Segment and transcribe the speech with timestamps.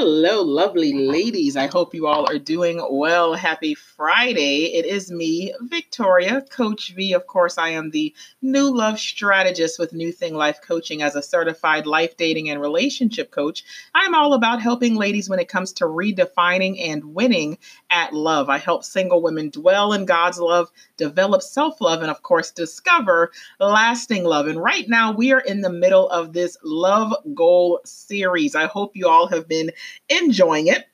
[0.00, 1.56] Hello, lovely ladies.
[1.56, 3.34] I hope you all are doing well.
[3.34, 4.66] Happy Friday.
[4.74, 7.14] It is me, Victoria, Coach V.
[7.14, 11.22] Of course, I am the new love strategist with New Thing Life Coaching as a
[11.22, 13.64] certified life dating and relationship coach.
[13.92, 17.58] I'm all about helping ladies when it comes to redefining and winning
[17.90, 18.48] at love.
[18.48, 23.32] I help single women dwell in God's love, develop self love, and of course, discover
[23.58, 24.46] lasting love.
[24.46, 28.54] And right now, we are in the middle of this love goal series.
[28.54, 29.72] I hope you all have been
[30.08, 30.86] enjoying it.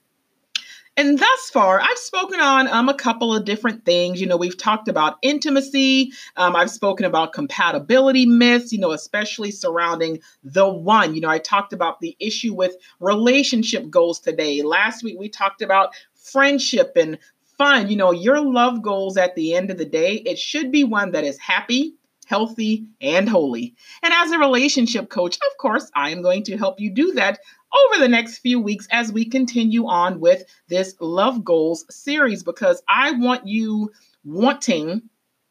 [0.97, 4.21] And thus far, I've spoken on um, a couple of different things.
[4.21, 6.13] You know, we've talked about intimacy.
[6.37, 11.13] Um, I've spoken about compatibility myths, you know, especially surrounding the one.
[11.13, 14.61] You know, I talked about the issue with relationship goals today.
[14.61, 17.17] Last week, we talked about friendship and
[17.57, 17.89] fun.
[17.89, 21.11] You know, your love goals at the end of the day, it should be one
[21.11, 23.75] that is happy, healthy, and holy.
[24.01, 27.39] And as a relationship coach, of course, I am going to help you do that
[27.75, 32.81] over the next few weeks as we continue on with this Love Goals series because
[32.87, 33.91] I want you
[34.23, 35.03] wanting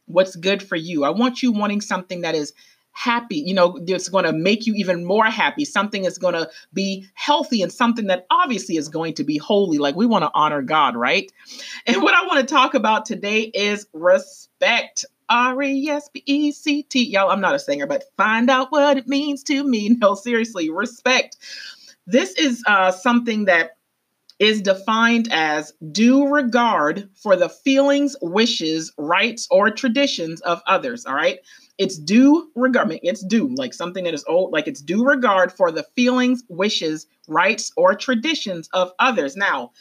[0.06, 1.04] what's good for you.
[1.04, 2.52] I want you wanting something that is
[2.94, 5.64] happy, you know, it's going to make you even more happy.
[5.64, 9.78] Something is going to be healthy and something that obviously is going to be holy.
[9.78, 11.30] Like we want to honor God, right?
[11.86, 15.04] And what I want to talk about today is respect.
[15.28, 17.02] R E S P E C T.
[17.02, 19.96] Y'all, I'm not a singer, but find out what it means to me.
[19.98, 21.38] No, seriously, respect.
[22.06, 23.76] This is uh, something that
[24.38, 31.06] is defined as due regard for the feelings, wishes, rights, or traditions of others.
[31.06, 31.38] All right.
[31.78, 35.72] It's due regard, it's due, like something that is old, like it's due regard for
[35.72, 39.36] the feelings, wishes, rights, or traditions of others.
[39.36, 39.72] Now,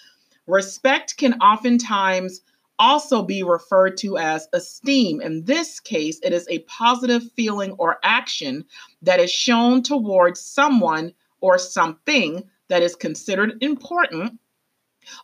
[0.47, 2.41] respect can oftentimes
[2.79, 5.21] also be referred to as esteem.
[5.21, 8.65] In this case, it is a positive feeling or action
[9.03, 11.13] that is shown towards someone
[11.43, 14.39] or something that is considered important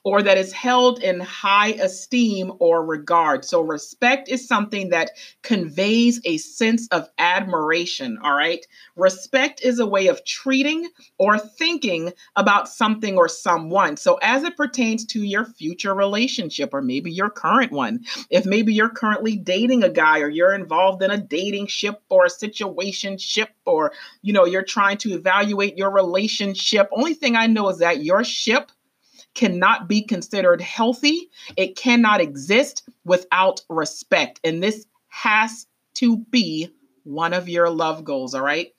[0.03, 3.45] or that is held in high esteem or regard.
[3.45, 8.17] So, respect is something that conveys a sense of admiration.
[8.23, 8.65] All right.
[8.95, 13.97] Respect is a way of treating or thinking about something or someone.
[13.97, 18.73] So, as it pertains to your future relationship or maybe your current one, if maybe
[18.73, 23.17] you're currently dating a guy or you're involved in a dating ship or a situation
[23.17, 23.91] ship or,
[24.21, 28.23] you know, you're trying to evaluate your relationship, only thing I know is that your
[28.23, 28.71] ship
[29.35, 31.29] cannot be considered healthy.
[31.55, 34.39] It cannot exist without respect.
[34.43, 36.69] And this has to be
[37.03, 38.73] one of your love goals, all right?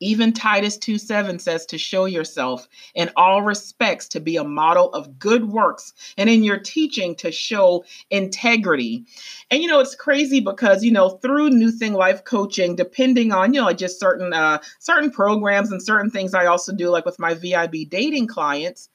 [0.00, 4.92] Even Titus 2 7 says to show yourself in all respects to be a model
[4.92, 9.04] of good works and in your teaching to show integrity.
[9.50, 13.52] And you know, it's crazy because, you know, through New Thing Life coaching, depending on,
[13.52, 17.18] you know, just certain uh certain programs and certain things I also do, like with
[17.18, 18.88] my VIB dating clients,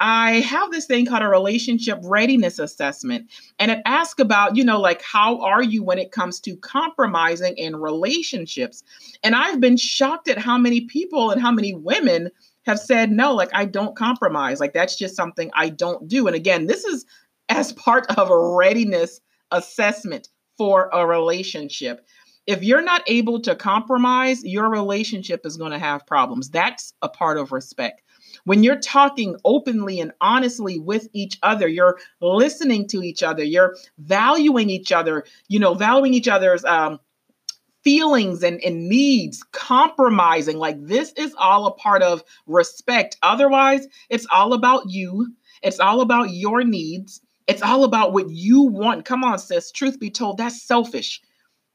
[0.00, 3.30] I have this thing called a relationship readiness assessment.
[3.58, 7.56] And it asks about, you know, like, how are you when it comes to compromising
[7.56, 8.82] in relationships?
[9.22, 12.30] And I've been shocked at how many people and how many women
[12.66, 14.60] have said, no, like, I don't compromise.
[14.60, 16.26] Like, that's just something I don't do.
[16.26, 17.06] And again, this is
[17.48, 19.20] as part of a readiness
[19.50, 20.28] assessment
[20.58, 22.04] for a relationship.
[22.46, 26.50] If you're not able to compromise, your relationship is going to have problems.
[26.50, 28.02] That's a part of respect.
[28.44, 33.76] When you're talking openly and honestly with each other, you're listening to each other, you're
[33.98, 37.00] valuing each other, you know, valuing each other's um,
[37.84, 40.58] feelings and, and needs, compromising.
[40.58, 43.16] Like this is all a part of respect.
[43.22, 45.32] Otherwise, it's all about you,
[45.62, 47.20] it's all about your needs.
[47.46, 49.04] It's all about what you want.
[49.04, 49.70] Come on, sis.
[49.70, 51.22] Truth be told, that's selfish.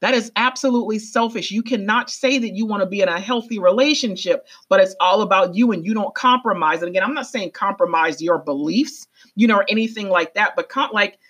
[0.02, 1.52] That is absolutely selfish.
[1.52, 5.22] You cannot say that you want to be in a healthy relationship, but it's all
[5.22, 6.82] about you and you don't compromise.
[6.82, 10.68] And again, I'm not saying compromise your beliefs, you know, or anything like that, but
[10.68, 11.20] com- like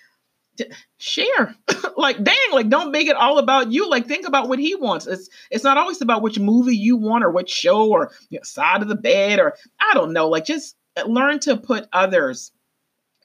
[0.96, 1.54] share.
[1.98, 3.90] like dang, like don't make it all about you.
[3.90, 5.06] Like think about what he wants.
[5.06, 8.42] It's it's not always about which movie you want or which show or you know,
[8.42, 10.30] side of the bed or I don't know.
[10.30, 12.52] Like just uh, learn to put others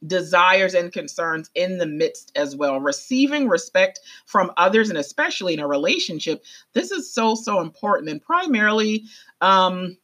[0.05, 2.79] desires and concerns in the midst as well.
[2.79, 8.09] Receiving respect from others, and especially in a relationship, this is so, so important.
[8.09, 9.03] And primarily,
[9.41, 9.97] um,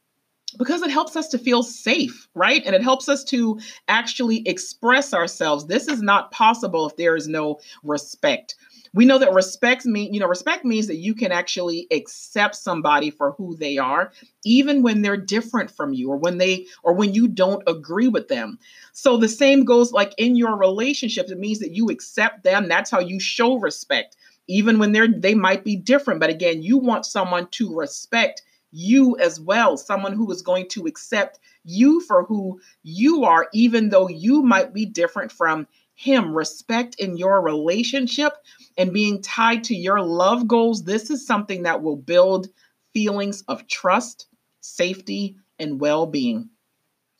[0.58, 2.62] because it helps us to feel safe, right?
[2.64, 3.58] And it helps us to
[3.88, 5.66] actually express ourselves.
[5.66, 8.54] This is not possible if there is no respect
[8.94, 13.10] we know that respect mean you know respect means that you can actually accept somebody
[13.10, 14.12] for who they are
[14.44, 18.28] even when they're different from you or when they or when you don't agree with
[18.28, 18.58] them.
[18.92, 22.68] So the same goes like in your relationships it means that you accept them.
[22.68, 26.20] That's how you show respect even when they're they might be different.
[26.20, 28.42] But again you want someone to respect
[28.76, 33.88] you as well, someone who is going to accept you for who you are, even
[33.88, 36.34] though you might be different from him.
[36.34, 38.32] Respect in your relationship
[38.76, 40.84] and being tied to your love goals.
[40.84, 42.48] This is something that will build
[42.92, 44.26] feelings of trust,
[44.60, 46.50] safety, and well being.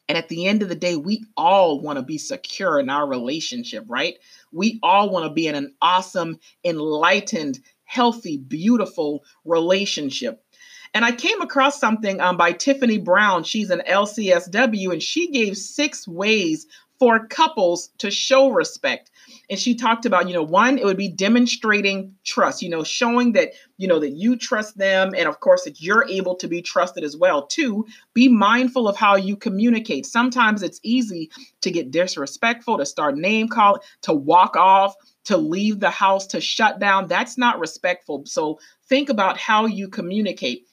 [0.08, 3.06] And at the end of the day, we all want to be secure in our
[3.06, 4.18] relationship, right?
[4.52, 10.44] We all want to be in an awesome, enlightened, healthy, beautiful relationship.
[10.92, 13.44] And I came across something um, by Tiffany Brown.
[13.44, 16.66] She's an LCSW, and she gave six ways
[16.98, 19.10] for couples to show respect.
[19.50, 23.32] And she talked about, you know, one, it would be demonstrating trust, you know, showing
[23.32, 25.12] that, you know, that you trust them.
[25.16, 27.46] And of course, that you're able to be trusted as well.
[27.46, 30.06] Two, be mindful of how you communicate.
[30.06, 31.30] Sometimes it's easy
[31.60, 34.94] to get disrespectful, to start name calling, to walk off,
[35.24, 37.08] to leave the house, to shut down.
[37.08, 38.24] That's not respectful.
[38.26, 38.58] So
[38.88, 40.66] think about how you communicate.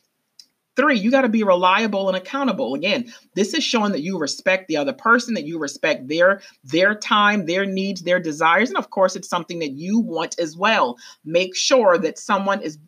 [0.81, 2.73] Three, you got to be reliable and accountable.
[2.73, 6.95] Again, this is showing that you respect the other person, that you respect their their
[6.95, 10.97] time, their needs, their desires, and of course, it's something that you want as well.
[11.23, 12.79] Make sure that someone is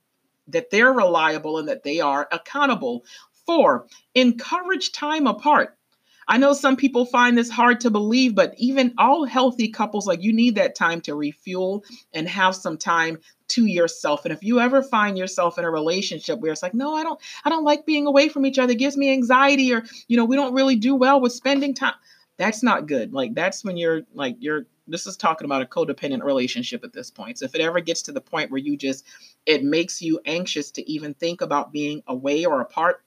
[0.47, 3.05] that they're reliable and that they are accountable.
[3.45, 3.85] Four,
[4.15, 5.77] encourage time apart.
[6.27, 10.23] I know some people find this hard to believe, but even all healthy couples, like
[10.23, 13.19] you need that time to refuel and have some time
[13.53, 14.25] to yourself.
[14.25, 17.19] And if you ever find yourself in a relationship where it's like, no, I don't,
[17.45, 20.25] I don't like being away from each other, it gives me anxiety, or you know,
[20.25, 21.95] we don't really do well with spending time.
[22.37, 23.13] That's not good.
[23.13, 27.09] Like that's when you're like you're this is talking about a codependent relationship at this
[27.09, 27.39] point.
[27.39, 29.05] So if it ever gets to the point where you just
[29.45, 33.01] it makes you anxious to even think about being away or apart,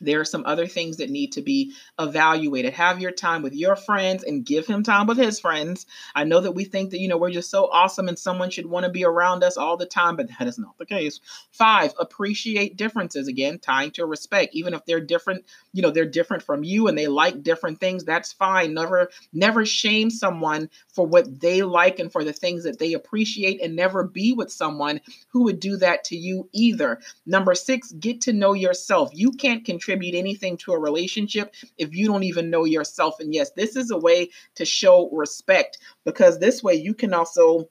[0.00, 2.72] there are some other things that need to be evaluated.
[2.72, 5.86] Have your time with your friends and give him time with his friends.
[6.14, 8.66] I know that we think that, you know, we're just so awesome and someone should
[8.66, 11.20] want to be around us all the time, but that is not the case.
[11.52, 13.28] Five, appreciate differences.
[13.28, 14.54] Again, tying to respect.
[14.54, 18.04] Even if they're different, you know, they're different from you and they like different things,
[18.04, 18.74] that's fine.
[18.74, 23.60] Never, never shame someone for what they like and for the things that they appreciate
[23.62, 27.00] and never be with someone who would do that to you either.
[27.26, 29.10] Number six, get to know yourself.
[29.12, 33.20] You can't contribute anything to a relationship if you don't even know yourself.
[33.20, 37.68] And yes, this is a way to show respect because this way you can also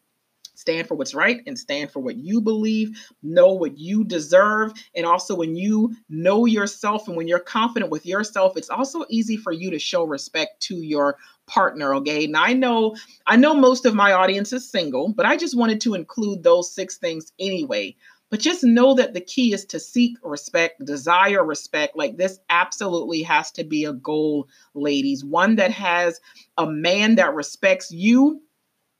[0.59, 4.73] stand for what's right and stand for what you believe, know what you deserve.
[4.93, 9.37] And also, when you know yourself and when you're confident with yourself, it's also easy
[9.37, 11.17] for you to show respect to your
[11.49, 12.95] partner okay and i know
[13.25, 16.71] i know most of my audience is single but i just wanted to include those
[16.71, 17.93] six things anyway
[18.29, 21.95] but just know that the key is to seek respect, desire respect.
[21.95, 25.25] Like this absolutely has to be a goal, ladies.
[25.25, 26.19] One that has
[26.57, 28.41] a man that respects you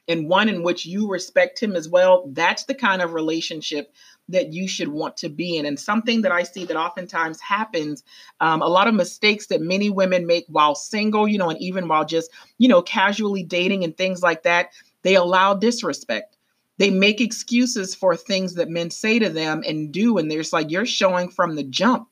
[0.08, 2.26] and one in which you respect him as well.
[2.34, 3.94] That's the kind of relationship
[4.30, 5.66] that you should want to be in.
[5.66, 8.04] And something that I see that oftentimes happens,
[8.40, 11.88] um, a lot of mistakes that many women make while single, you know, and even
[11.88, 14.70] while just, you know, casually dating and things like that,
[15.04, 16.36] they allow disrespect
[16.80, 20.18] they make excuses for things that men say to them and do.
[20.18, 22.08] And there's like, you're showing from the jump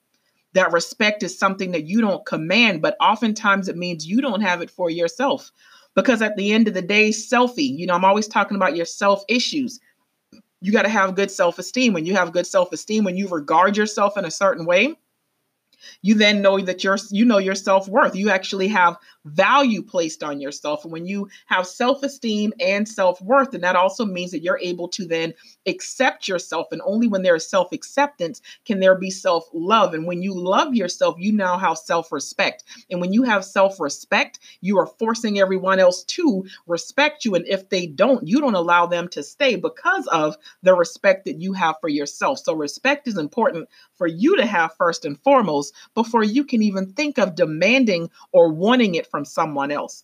[0.53, 4.61] that respect is something that you don't command, but oftentimes it means you don't have
[4.61, 5.51] it for yourself.
[5.95, 8.85] Because at the end of the day, selfie, you know, I'm always talking about your
[8.85, 9.79] self issues.
[10.61, 11.93] You got to have good self esteem.
[11.93, 14.95] When you have good self esteem, when you regard yourself in a certain way,
[16.01, 18.15] you then know that you're you know your self-worth.
[18.15, 20.83] You actually have value placed on yourself.
[20.83, 25.05] And when you have self-esteem and self-worth and that also means that you're able to
[25.05, 25.33] then
[25.65, 26.67] accept yourself.
[26.71, 29.93] And only when there is self-acceptance can there be self-love.
[29.93, 32.63] And when you love yourself you now have self-respect.
[32.89, 37.35] And when you have self-respect you are forcing everyone else to respect you.
[37.35, 41.41] And if they don't you don't allow them to stay because of the respect that
[41.41, 42.39] you have for yourself.
[42.39, 46.91] So respect is important for you to have first and foremost before you can even
[46.93, 50.03] think of demanding or wanting it from someone else.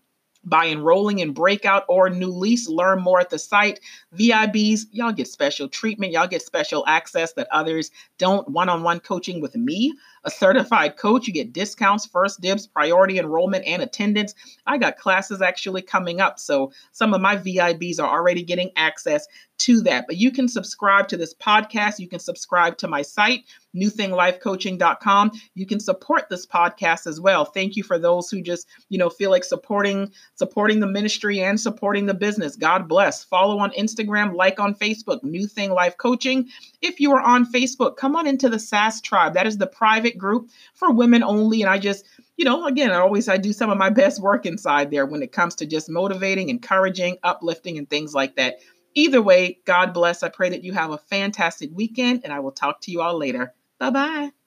[0.44, 2.68] by enrolling in Breakout or New Lease.
[2.68, 3.80] Learn more at the site.
[4.16, 6.12] VIBs, y'all get special treatment.
[6.12, 8.48] Y'all get special access that others don't.
[8.48, 9.94] One on one coaching with me,
[10.24, 11.26] a certified coach.
[11.26, 14.34] You get discounts, first dibs, priority enrollment, and attendance.
[14.66, 16.38] I got classes actually coming up.
[16.38, 19.26] So some of my VIBs are already getting access
[19.58, 20.06] to that.
[20.06, 21.98] But you can subscribe to this podcast.
[21.98, 23.44] You can subscribe to my site,
[23.74, 25.32] newthinglifecoaching.com.
[25.54, 27.44] You can support this podcast as well.
[27.44, 31.60] Thank you for those who just, you know, feel like supporting supporting the ministry and
[31.60, 32.56] supporting the business.
[32.56, 33.24] God bless.
[33.24, 36.48] Follow on Instagram, like on Facebook, New Thing Life Coaching.
[36.80, 39.34] If you are on Facebook, come on into the SAS tribe.
[39.34, 39.66] That is the
[40.08, 42.04] private group for women only and I just
[42.36, 45.22] you know, again, I always I do some of my best work inside there when
[45.24, 48.60] it comes to just motivating, encouraging, uplifting, and things like that.
[48.94, 50.22] Either way, God bless.
[50.22, 53.18] I pray that you have a fantastic weekend, and I will talk to you all
[53.18, 53.54] later.
[53.80, 54.37] Bye bye.